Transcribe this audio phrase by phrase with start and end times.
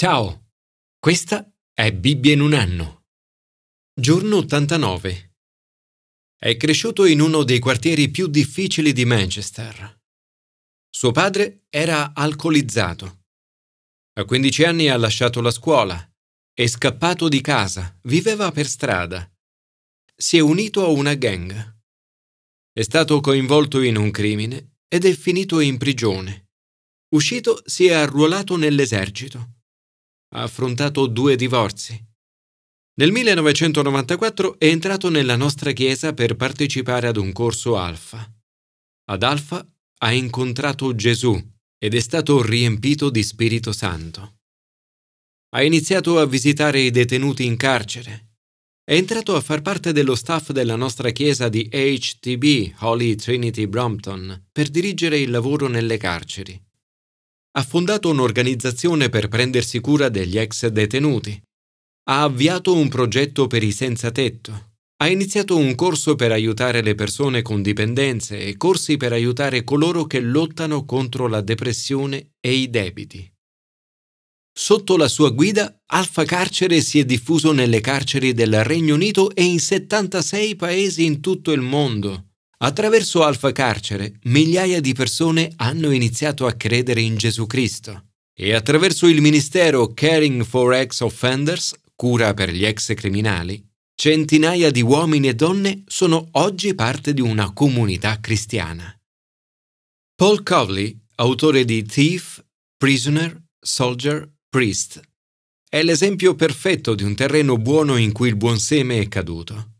[0.00, 0.52] Ciao,
[0.96, 3.06] questa è Bibbia in un anno.
[3.92, 5.34] Giorno 89.
[6.38, 10.00] È cresciuto in uno dei quartieri più difficili di Manchester.
[10.88, 13.24] Suo padre era alcolizzato.
[14.20, 15.98] A 15 anni ha lasciato la scuola,
[16.54, 19.28] è scappato di casa, viveva per strada.
[20.14, 21.76] Si è unito a una gang.
[22.72, 26.50] È stato coinvolto in un crimine ed è finito in prigione.
[27.16, 29.54] Uscito si è arruolato nell'esercito
[30.30, 32.06] ha affrontato due divorzi.
[32.98, 38.28] Nel 1994 è entrato nella nostra chiesa per partecipare ad un corso Alfa.
[39.10, 39.66] Ad Alfa
[40.00, 41.40] ha incontrato Gesù
[41.78, 44.38] ed è stato riempito di Spirito Santo.
[45.50, 48.32] Ha iniziato a visitare i detenuti in carcere.
[48.84, 54.48] È entrato a far parte dello staff della nostra chiesa di HTB, Holy Trinity Brompton,
[54.50, 56.67] per dirigere il lavoro nelle carceri
[57.58, 61.42] ha fondato un'organizzazione per prendersi cura degli ex detenuti.
[62.08, 64.74] Ha avviato un progetto per i senza tetto.
[64.98, 70.06] Ha iniziato un corso per aiutare le persone con dipendenze e corsi per aiutare coloro
[70.06, 73.28] che lottano contro la depressione e i debiti.
[74.52, 79.42] Sotto la sua guida, Alfa Carcere si è diffuso nelle carceri del Regno Unito e
[79.42, 82.27] in 76 paesi in tutto il mondo.
[82.60, 89.06] Attraverso Alfa Carcere, migliaia di persone hanno iniziato a credere in Gesù Cristo e attraverso
[89.06, 95.34] il ministero Caring for Ex Offenders, cura per gli ex criminali, centinaia di uomini e
[95.34, 98.92] donne sono oggi parte di una comunità cristiana.
[100.16, 102.44] Paul Cowley, autore di Thief,
[102.76, 105.00] Prisoner, Soldier, Priest,
[105.68, 109.74] è l'esempio perfetto di un terreno buono in cui il buon seme è caduto.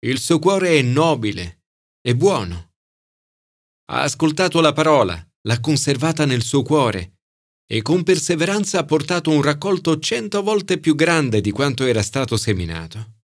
[0.00, 1.59] Il suo cuore è nobile,
[2.02, 2.72] è buono.
[3.90, 7.18] Ha ascoltato la parola, l'ha conservata nel suo cuore
[7.66, 12.36] e con perseveranza ha portato un raccolto cento volte più grande di quanto era stato
[12.36, 13.18] seminato.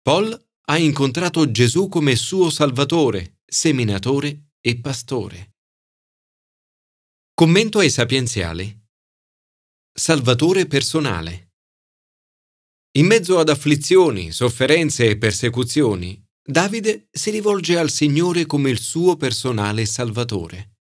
[0.00, 5.56] Paul ha incontrato Gesù come suo Salvatore, seminatore e pastore.
[7.34, 8.80] Commento ai sapienziali.
[9.92, 11.52] Salvatore personale.
[12.92, 19.16] In mezzo ad afflizioni, sofferenze e persecuzioni, Davide si rivolge al Signore come il suo
[19.16, 20.78] personale Salvatore.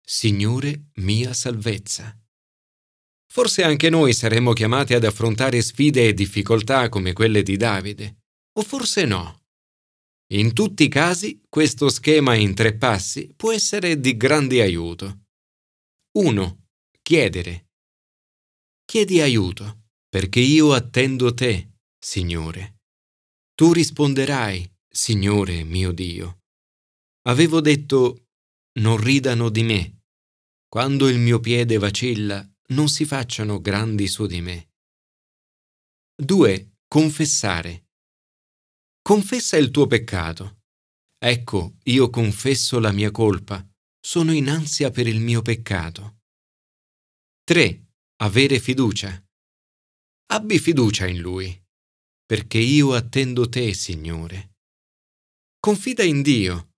[0.00, 2.18] Signore mia salvezza.
[3.30, 8.22] Forse anche noi saremmo chiamati ad affrontare sfide e difficoltà come quelle di Davide,
[8.54, 9.42] o forse no.
[10.32, 15.26] In tutti i casi questo schema in tre passi può essere di grande aiuto.
[16.12, 16.66] 1.
[17.02, 17.72] Chiedere.
[18.86, 22.78] Chiedi aiuto, perché io attendo te, Signore.
[23.54, 26.44] Tu risponderai Signore mio Dio.
[27.22, 28.28] Avevo detto,
[28.78, 30.02] non ridano di me.
[30.68, 34.70] Quando il mio piede vacilla, non si facciano grandi su di me.
[36.14, 36.76] 2.
[36.86, 37.88] Confessare.
[39.02, 40.60] Confessa il tuo peccato.
[41.18, 43.68] Ecco, io confesso la mia colpa,
[43.98, 46.20] sono in ansia per il mio peccato.
[47.42, 47.86] 3.
[48.22, 49.20] Avere fiducia.
[50.26, 51.52] Abbi fiducia in Lui,
[52.24, 54.53] perché io attendo te, Signore.
[55.64, 56.74] Confida in Dio.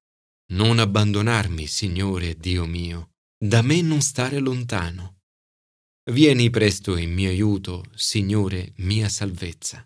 [0.53, 5.23] Non abbandonarmi, Signore Dio mio, da me non stare lontano.
[6.13, 9.85] Vieni presto in mio aiuto, Signore mia salvezza.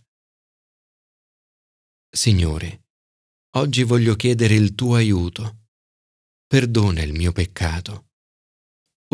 [2.15, 2.89] Signore,
[3.57, 5.69] oggi voglio chiedere il tuo aiuto.
[6.47, 8.11] Perdona il mio peccato.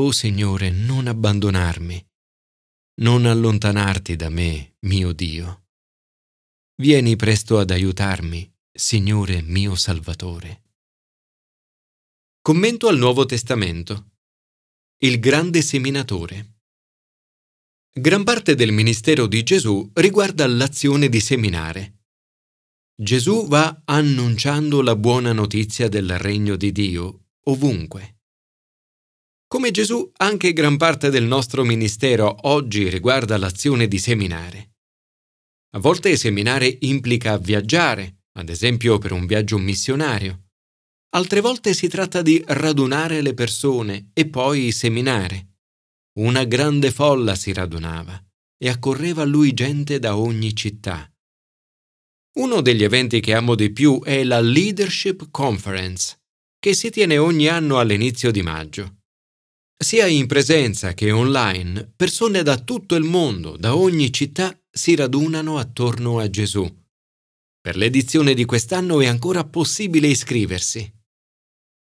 [0.01, 2.05] O Signore, non abbandonarmi,
[3.03, 5.69] non allontanarti da me, mio Dio.
[6.75, 10.65] Vieni presto ad aiutarmi Signore mio Salvatore.
[12.43, 14.11] Commento al Nuovo Testamento.
[14.99, 16.59] Il grande seminatore.
[17.91, 22.03] Gran parte del ministero di Gesù riguarda l'azione di seminare.
[22.95, 28.19] Gesù va annunciando la buona notizia del regno di Dio ovunque.
[29.47, 34.75] Come Gesù, anche gran parte del nostro ministero oggi riguarda l'azione di seminare.
[35.71, 40.48] A volte seminare implica viaggiare, ad esempio per un viaggio missionario.
[41.15, 45.54] Altre volte si tratta di radunare le persone e poi seminare.
[46.18, 48.22] Una grande folla si radunava
[48.59, 51.10] e accorreva a lui gente da ogni città.
[52.38, 56.18] Uno degli eventi che amo di più è la Leadership Conference,
[56.59, 58.97] che si tiene ogni anno all'inizio di maggio.
[59.78, 65.59] Sia in presenza che online, persone da tutto il mondo, da ogni città, si radunano
[65.59, 66.84] attorno a Gesù
[67.66, 70.89] per l'edizione di quest'anno è ancora possibile iscriversi.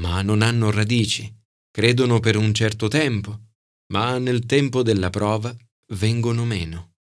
[0.00, 1.34] ma non hanno radici,
[1.70, 3.40] credono per un certo tempo,
[3.92, 5.56] ma nel tempo della prova
[5.94, 6.96] vengono meno.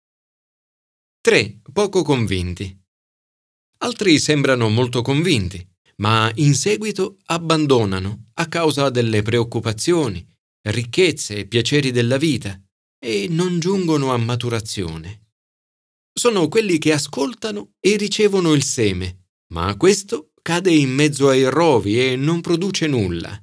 [1.22, 1.62] 3.
[1.74, 2.80] Poco convinti.
[3.80, 5.68] Altri sembrano molto convinti,
[6.00, 10.26] ma in seguito abbandonano a causa delle preoccupazioni,
[10.70, 12.60] ricchezze e piaceri della vita
[13.00, 15.28] e non giungono a maturazione.
[16.14, 22.00] Sono quelli che ascoltano e ricevono il seme, ma questo cade in mezzo ai rovi
[22.00, 23.42] e non produce nulla.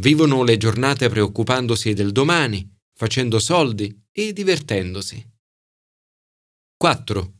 [0.00, 5.24] Vivono le giornate preoccupandosi del domani, facendo soldi e divertendosi.
[6.76, 7.32] 4.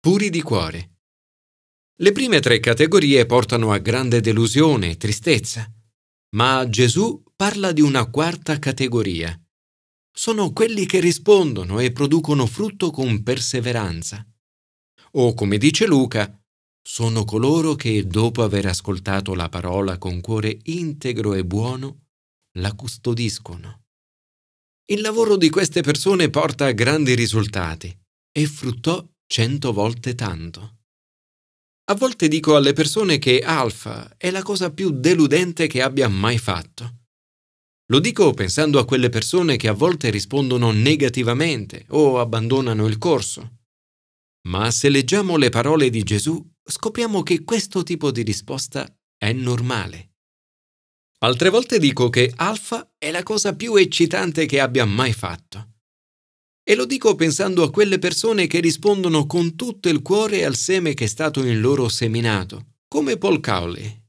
[0.00, 0.93] Puri di cuore.
[1.98, 5.72] Le prime tre categorie portano a grande delusione e tristezza,
[6.34, 9.40] ma Gesù parla di una quarta categoria.
[10.12, 14.26] Sono quelli che rispondono e producono frutto con perseveranza.
[15.12, 16.36] O come dice Luca,
[16.82, 22.06] sono coloro che, dopo aver ascoltato la parola con cuore integro e buono,
[22.58, 23.82] la custodiscono.
[24.86, 27.96] Il lavoro di queste persone porta a grandi risultati
[28.32, 30.78] e fruttò cento volte tanto.
[31.86, 36.38] A volte dico alle persone che alfa è la cosa più deludente che abbia mai
[36.38, 37.00] fatto.
[37.88, 43.58] Lo dico pensando a quelle persone che a volte rispondono negativamente o abbandonano il corso.
[44.48, 50.12] Ma se leggiamo le parole di Gesù, scopriamo che questo tipo di risposta è normale.
[51.18, 55.73] Altre volte dico che alfa è la cosa più eccitante che abbia mai fatto.
[56.66, 60.94] E lo dico pensando a quelle persone che rispondono con tutto il cuore al seme
[60.94, 64.02] che è stato in loro seminato, come Paul Cowley.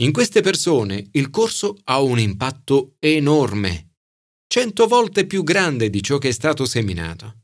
[0.00, 3.92] In queste persone il corso ha un impatto enorme,
[4.48, 7.36] cento volte più grande di ciò che è stato seminato.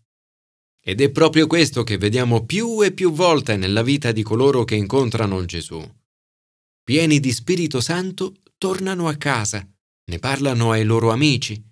[0.83, 4.75] Ed è proprio questo che vediamo più e più volte nella vita di coloro che
[4.75, 5.81] incontrano Gesù.
[6.83, 9.69] Pieni di Spirito Santo, tornano a casa,
[10.09, 11.63] ne parlano ai loro amici,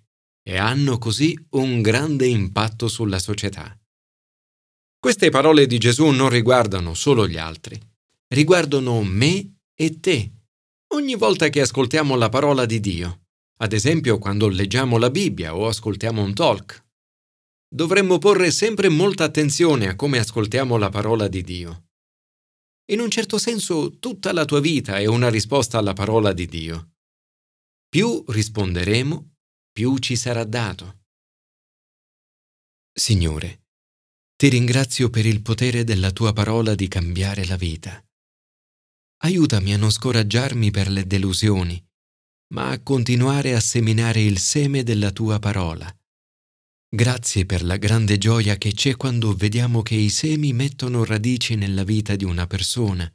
[0.47, 3.75] e hanno così un grande impatto sulla società.
[4.99, 7.79] Queste parole di Gesù non riguardano solo gli altri,
[8.27, 10.31] riguardano me e te.
[10.93, 13.25] Ogni volta che ascoltiamo la parola di Dio,
[13.57, 16.85] ad esempio quando leggiamo la Bibbia o ascoltiamo un talk,
[17.67, 21.85] dovremmo porre sempre molta attenzione a come ascoltiamo la parola di Dio.
[22.91, 26.91] In un certo senso tutta la tua vita è una risposta alla parola di Dio.
[27.89, 29.34] Più risponderemo,
[29.75, 31.01] più ci sarà dato.
[32.93, 33.65] Signore,
[34.37, 38.01] ti ringrazio per il potere della tua parola di cambiare la vita.
[39.23, 41.85] Aiutami a non scoraggiarmi per le delusioni,
[42.53, 45.93] ma a continuare a seminare il seme della tua parola.
[46.87, 51.83] Grazie per la grande gioia che c'è quando vediamo che i semi mettono radici nella
[51.83, 53.13] vita di una persona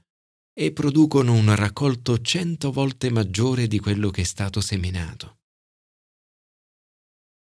[0.52, 5.40] e producono un raccolto cento volte maggiore di quello che è stato seminato.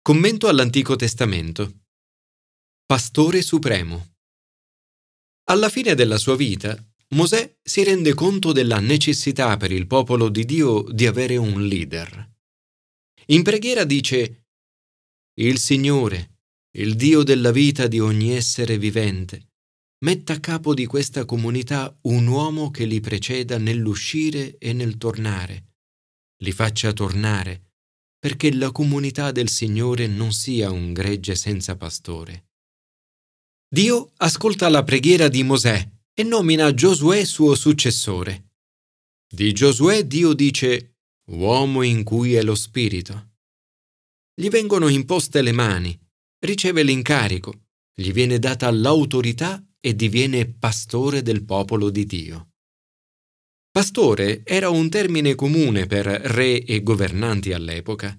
[0.09, 1.81] Commento all'Antico Testamento.
[2.83, 4.15] Pastore Supremo.
[5.51, 6.75] Alla fine della sua vita,
[7.09, 12.27] Mosè si rende conto della necessità per il popolo di Dio di avere un leader.
[13.27, 14.47] In preghiera dice,
[15.39, 16.39] Il Signore,
[16.71, 19.51] il Dio della vita di ogni essere vivente,
[20.05, 25.75] metta a capo di questa comunità un uomo che li preceda nell'uscire e nel tornare,
[26.37, 27.68] li faccia tornare,
[28.19, 32.49] perché la comunità del Signore non sia un gregge senza pastore.
[33.67, 38.51] Dio ascolta la preghiera di Mosè e nomina Giosuè suo successore.
[39.31, 40.97] Di Giosuè Dio dice,
[41.31, 43.35] uomo in cui è lo Spirito.
[44.33, 45.97] Gli vengono imposte le mani,
[46.39, 52.48] riceve l'incarico, gli viene data l'autorità e diviene pastore del popolo di Dio.
[53.79, 58.13] Pastore era un termine comune per re e governanti all'epoca.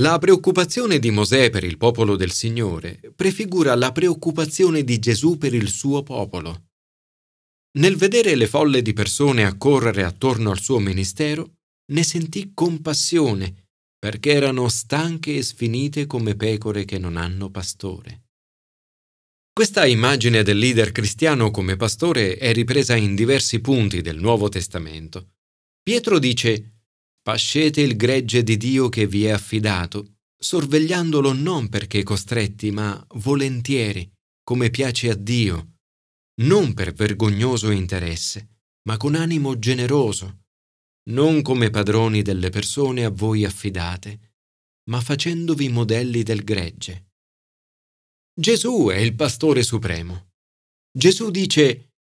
[0.00, 5.52] La preoccupazione di Mosè per il popolo del Signore prefigura la preoccupazione di Gesù per
[5.52, 6.70] il suo popolo.
[7.72, 11.56] Nel vedere le folle di persone accorrere attorno al suo ministero,
[11.92, 13.66] ne sentì compassione
[13.98, 18.21] perché erano stanche e sfinite come pecore che non hanno pastore.
[19.54, 25.32] Questa immagine del leader cristiano come pastore è ripresa in diversi punti del Nuovo Testamento.
[25.82, 26.84] Pietro dice
[27.20, 34.10] Pascete il gregge di Dio che vi è affidato, sorvegliandolo non perché costretti, ma volentieri,
[34.42, 35.74] come piace a Dio,
[36.40, 40.44] non per vergognoso interesse, ma con animo generoso,
[41.10, 44.36] non come padroni delle persone a voi affidate,
[44.88, 47.11] ma facendovi modelli del gregge.
[48.34, 50.30] Gesù è il pastore supremo.
[50.90, 51.92] Gesù dice,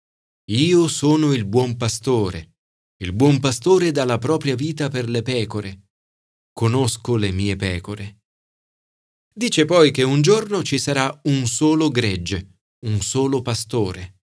[0.51, 2.51] Io sono il buon pastore
[3.01, 5.88] il buon pastore dà la propria vita per le pecore.
[6.53, 8.19] Conosco le mie pecore.
[9.33, 14.19] Dice poi che un giorno ci sarà un solo gregge, un solo pastore.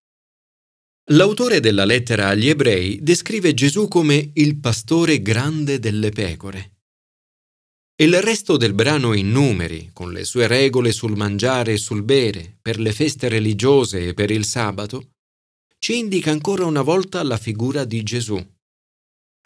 [1.10, 6.77] L'autore della lettera agli ebrei descrive Gesù come il pastore grande delle pecore.
[8.00, 12.56] Il resto del brano in numeri, con le sue regole sul mangiare e sul bere,
[12.62, 15.14] per le feste religiose e per il sabato,
[15.80, 18.40] ci indica ancora una volta la figura di Gesù.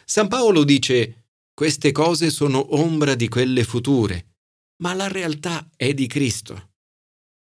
[0.04, 4.36] San Paolo dice queste cose sono ombra di quelle future,
[4.82, 6.72] ma la realtà è di Cristo.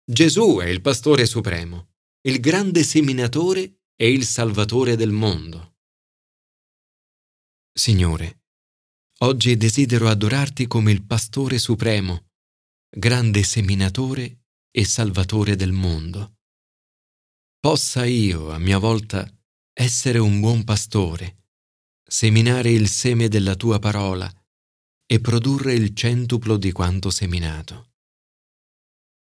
[0.04, 1.92] Gesù è il pastore supremo,
[2.28, 5.76] il grande seminatore e il salvatore del mondo.
[7.72, 8.39] Signore,
[9.22, 12.28] oggi desidero adorarti come il pastore supremo,
[12.88, 16.38] grande seminatore e salvatore del mondo.
[17.58, 19.28] Possa io, a mia volta,
[19.72, 21.40] essere un buon pastore
[22.10, 24.28] seminare il seme della tua parola
[25.06, 27.89] e produrre il centuplo di quanto seminato.